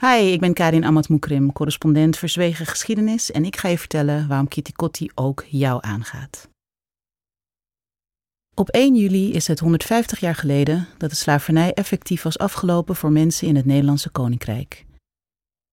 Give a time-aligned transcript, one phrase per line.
[0.00, 1.08] Hi, ik ben Karin Amat
[1.52, 6.48] correspondent Verzwegen Geschiedenis en ik ga je vertellen waarom Kitty Kotti ook jou aangaat.
[8.54, 13.12] Op 1 juli is het 150 jaar geleden dat de slavernij effectief was afgelopen voor
[13.12, 14.86] mensen in het Nederlandse Koninkrijk.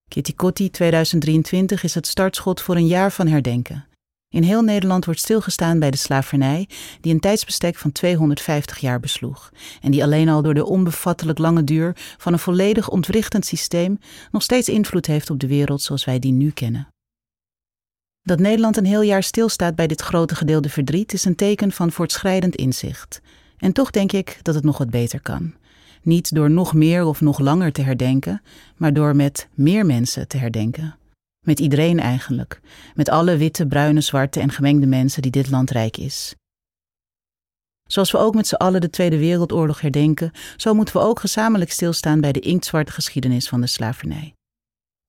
[0.09, 3.85] Kitty Kotti 2023 is het startschot voor een jaar van herdenken.
[4.29, 6.69] In heel Nederland wordt stilgestaan bij de slavernij,
[7.01, 9.51] die een tijdsbestek van 250 jaar besloeg
[9.81, 13.99] en die alleen al door de onbevattelijk lange duur van een volledig ontwrichtend systeem
[14.31, 16.87] nog steeds invloed heeft op de wereld zoals wij die nu kennen.
[18.21, 21.91] Dat Nederland een heel jaar stilstaat bij dit grote gedeelde verdriet is een teken van
[21.91, 23.21] voortschrijdend inzicht.
[23.57, 25.53] En toch denk ik dat het nog wat beter kan.
[26.01, 28.41] Niet door nog meer of nog langer te herdenken,
[28.75, 30.95] maar door met meer mensen te herdenken.
[31.45, 32.59] Met iedereen eigenlijk.
[32.95, 36.35] Met alle witte, bruine, zwarte en gemengde mensen die dit land rijk is.
[37.89, 41.71] Zoals we ook met z'n allen de Tweede Wereldoorlog herdenken, zo moeten we ook gezamenlijk
[41.71, 44.33] stilstaan bij de inktzwarte geschiedenis van de slavernij.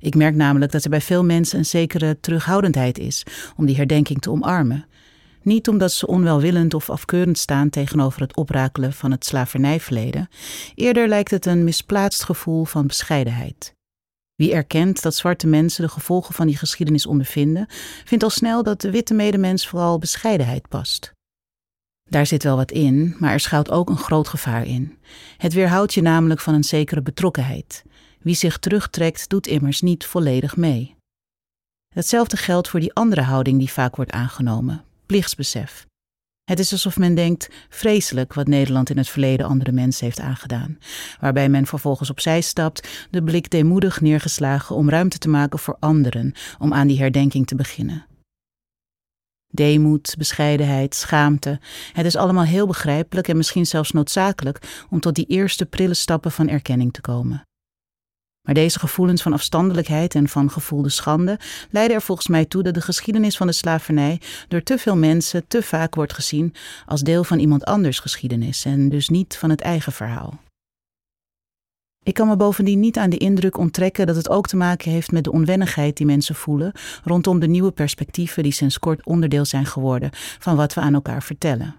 [0.03, 3.23] Ik merk namelijk dat er bij veel mensen een zekere terughoudendheid is
[3.57, 4.87] om die herdenking te omarmen.
[5.43, 10.29] Niet omdat ze onwelwillend of afkeurend staan tegenover het oprakelen van het slavernijverleden,
[10.75, 13.76] eerder lijkt het een misplaatst gevoel van bescheidenheid.
[14.37, 17.67] Wie erkent dat zwarte mensen de gevolgen van die geschiedenis ondervinden,
[18.05, 21.13] vindt al snel dat de witte medemens vooral bescheidenheid past.
[22.11, 24.99] Daar zit wel wat in, maar er schuilt ook een groot gevaar in.
[25.37, 27.85] Het weerhoudt je namelijk van een zekere betrokkenheid.
[28.19, 30.95] Wie zich terugtrekt, doet immers niet volledig mee.
[31.95, 35.87] Hetzelfde geldt voor die andere houding die vaak wordt aangenomen: plichtsbesef.
[36.47, 40.79] Het is alsof men denkt: vreselijk wat Nederland in het verleden andere mensen heeft aangedaan.
[41.21, 46.35] Waarbij men vervolgens opzij stapt, de blik deemoedig neergeslagen om ruimte te maken voor anderen,
[46.59, 48.07] om aan die herdenking te beginnen.
[49.47, 51.61] Deemoed, bescheidenheid, schaamte.
[51.93, 56.33] Het is allemaal heel begrijpelijk en misschien zelfs noodzakelijk om tot die eerste prille stappen
[56.33, 57.46] van erkenning te komen.
[58.47, 61.39] Maar deze gevoelens van afstandelijkheid en van gevoelde schande
[61.71, 65.45] leiden er volgens mij toe dat de geschiedenis van de slavernij door te veel mensen
[65.49, 66.55] te vaak wordt gezien
[66.87, 70.39] als deel van iemand anders geschiedenis en dus niet van het eigen verhaal.
[72.03, 75.13] Ik kan me bovendien niet aan de indruk onttrekken dat het ook te maken heeft
[75.13, 76.73] met de onwennigheid die mensen voelen
[77.05, 81.23] rondom de nieuwe perspectieven die sinds kort onderdeel zijn geworden van wat we aan elkaar
[81.23, 81.75] vertellen.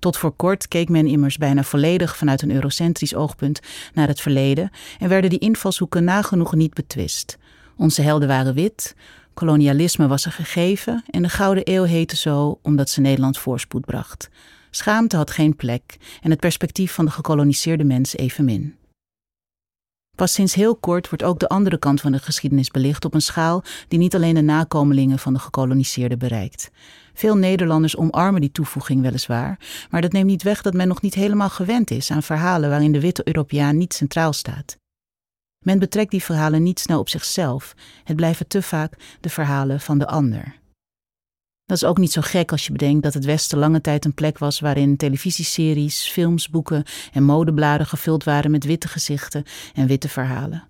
[0.00, 3.60] Tot voor kort keek men immers bijna volledig vanuit een eurocentrisch oogpunt
[3.94, 7.38] naar het verleden en werden die invalshoeken nagenoeg niet betwist.
[7.76, 8.94] Onze helden waren wit,
[9.34, 14.28] kolonialisme was een gegeven en de Gouden Eeuw heette zo omdat ze Nederland voorspoed bracht.
[14.70, 18.74] Schaamte had geen plek en het perspectief van de gekoloniseerde mens evenmin.
[20.20, 23.22] Pas sinds heel kort wordt ook de andere kant van de geschiedenis belicht op een
[23.22, 26.70] schaal die niet alleen de nakomelingen van de gekoloniseerden bereikt.
[27.14, 29.58] Veel Nederlanders omarmen die toevoeging weliswaar,
[29.90, 32.92] maar dat neemt niet weg dat men nog niet helemaal gewend is aan verhalen waarin
[32.92, 34.76] de witte Europeaan niet centraal staat.
[35.64, 39.98] Men betrekt die verhalen niet snel op zichzelf, het blijven te vaak de verhalen van
[39.98, 40.59] de ander.
[41.70, 44.14] Dat is ook niet zo gek als je bedenkt dat het Westen lange tijd een
[44.14, 49.44] plek was waarin televisieseries, films, boeken en modebladen gevuld waren met witte gezichten
[49.74, 50.68] en witte verhalen.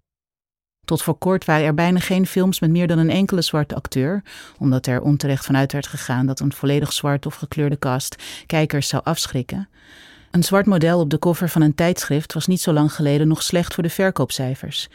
[0.84, 4.22] Tot voor kort waren er bijna geen films met meer dan een enkele zwarte acteur,
[4.59, 9.03] omdat er onterecht vanuit werd gegaan dat een volledig zwart of gekleurde cast kijkers zou
[9.05, 9.69] afschrikken.
[10.30, 13.42] Een zwart model op de cover van een tijdschrift was niet zo lang geleden nog
[13.42, 14.88] slecht voor de verkoopcijfers.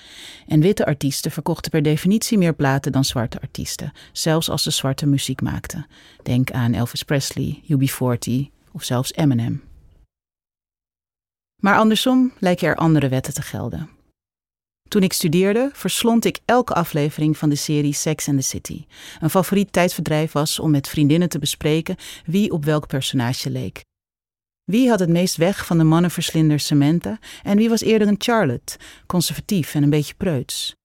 [0.48, 5.06] En witte artiesten verkochten per definitie meer platen dan zwarte artiesten, zelfs als ze zwarte
[5.06, 5.88] muziek maakten.
[6.24, 8.32] Denk aan Elvis Presley, UB40
[8.72, 9.64] of zelfs Eminem.
[11.62, 13.90] Maar andersom lijken er andere wetten te gelden.
[14.90, 18.86] Toen ik studeerde, verslond ik elke aflevering van de serie Sex and the City.
[19.20, 21.96] Een favoriet tijdverdrijf was om met vriendinnen te bespreken
[22.26, 23.84] wie op welk personage leek.
[24.66, 28.78] Wie had het meest weg van de mannenverslinder Samantha en wie was eerder een Charlotte,
[29.06, 30.76] conservatief en een beetje preuts?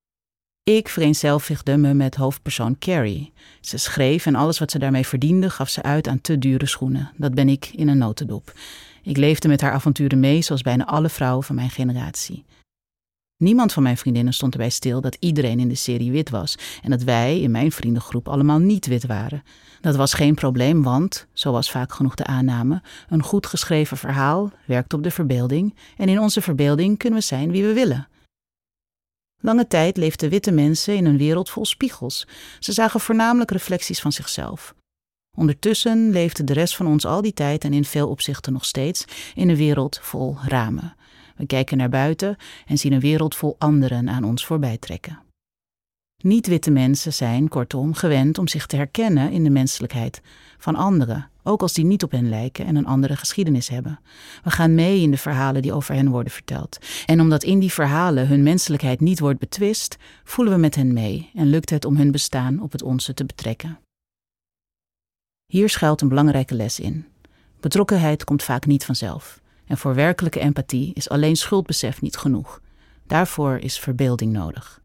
[0.62, 3.32] Ik vereenzelvigde me met hoofdpersoon Carrie.
[3.60, 7.12] Ze schreef en alles wat ze daarmee verdiende gaf ze uit aan te dure schoenen.
[7.16, 8.52] Dat ben ik in een notendop.
[9.02, 12.44] Ik leefde met haar avonturen mee zoals bijna alle vrouwen van mijn generatie.
[13.40, 16.90] Niemand van mijn vriendinnen stond erbij stil dat iedereen in de serie wit was en
[16.90, 19.42] dat wij in mijn vriendengroep allemaal niet wit waren.
[19.80, 24.94] Dat was geen probleem, want, zoals vaak genoeg de aanname, een goed geschreven verhaal werkt
[24.94, 28.08] op de verbeelding en in onze verbeelding kunnen we zijn wie we willen.
[29.38, 32.26] Lange tijd leefden witte mensen in een wereld vol spiegels.
[32.58, 34.74] Ze zagen voornamelijk reflecties van zichzelf.
[35.36, 39.04] Ondertussen leefde de rest van ons al die tijd en in veel opzichten nog steeds
[39.34, 40.94] in een wereld vol ramen.
[41.40, 45.18] We kijken naar buiten en zien een wereld vol anderen aan ons voorbij trekken.
[46.22, 50.22] Niet-witte mensen zijn, kortom, gewend om zich te herkennen in de menselijkheid
[50.58, 54.00] van anderen, ook als die niet op hen lijken en een andere geschiedenis hebben.
[54.42, 56.78] We gaan mee in de verhalen die over hen worden verteld.
[57.06, 61.30] En omdat in die verhalen hun menselijkheid niet wordt betwist, voelen we met hen mee
[61.34, 63.78] en lukt het om hun bestaan op het onze te betrekken.
[65.46, 67.06] Hier schuilt een belangrijke les in.
[67.60, 69.39] Betrokkenheid komt vaak niet vanzelf.
[69.70, 72.60] En voor werkelijke empathie is alleen schuldbesef niet genoeg.
[73.06, 74.80] Daarvoor is verbeelding nodig.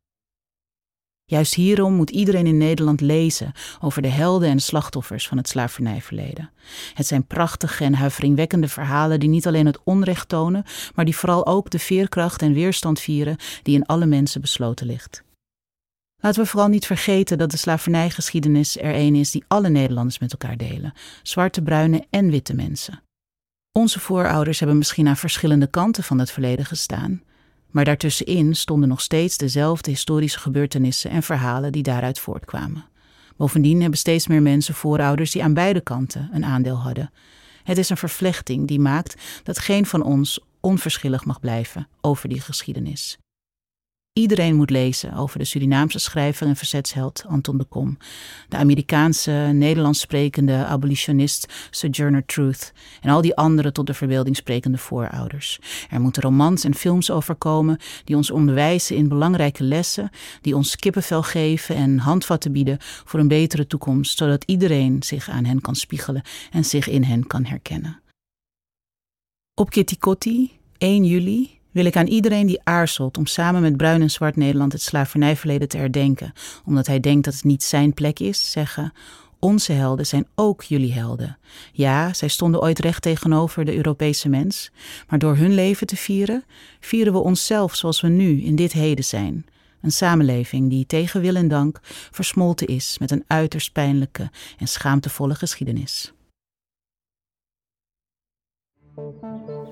[1.24, 3.52] Juist hierom moet iedereen in Nederland lezen
[3.82, 6.50] over de helden en slachtoffers van het slavernijverleden.
[6.94, 10.64] Het zijn prachtige en huiveringwekkende verhalen die niet alleen het onrecht tonen,
[10.96, 15.24] maar die vooral ook de veerkracht en weerstand vieren die in alle mensen besloten ligt.
[16.22, 20.31] Laten we vooral niet vergeten dat de slavernijgeschiedenis er een is die alle Nederlanders met
[20.31, 20.94] elkaar delen:
[21.24, 23.04] zwarte, bruine en witte mensen.
[23.77, 27.22] Onze voorouders hebben misschien aan verschillende kanten van het verleden gestaan,
[27.72, 32.86] maar daartussenin stonden nog steeds dezelfde historische gebeurtenissen en verhalen die daaruit voortkwamen.
[33.38, 37.12] Bovendien hebben steeds meer mensen voorouders die aan beide kanten een aandeel hadden.
[37.63, 42.42] Het is een vervlechting die maakt dat geen van ons onverschillig mag blijven over die
[42.42, 43.18] geschiedenis.
[44.20, 47.98] Iedereen moet lezen over de Surinaamse schrijver en verzetsheld Anton de Kom,
[48.50, 54.78] de Amerikaanse Nederlands sprekende abolitionist Sojourner Truth en al die andere tot de verbeelding sprekende
[54.78, 55.60] voorouders.
[55.90, 60.10] Er moeten romans en films over komen die ons onderwijzen in belangrijke lessen,
[60.42, 65.46] die ons kippenvel geven en handvatten bieden voor een betere toekomst, zodat iedereen zich aan
[65.46, 68.02] hen kan spiegelen en zich in hen kan herkennen.
[69.54, 74.01] Op Kitty Kotti, 1 juli, wil ik aan iedereen die aarzelt om samen met Bruin
[74.01, 76.33] en Zwart Nederland het slavernijverleden te herdenken,
[76.66, 78.94] omdat hij denkt dat het niet zijn plek is, zeggen:
[79.39, 81.38] Onze helden zijn ook jullie helden.
[81.72, 84.72] Ja, zij stonden ooit recht tegenover de Europese mens,
[85.10, 86.44] maar door hun leven te vieren,
[86.80, 89.45] vieren we onszelf zoals we nu in dit heden zijn.
[89.81, 91.80] Een samenleving die tegen wil en dank
[92.12, 96.13] versmolten is met een uiterst pijnlijke en schaamtevolle geschiedenis.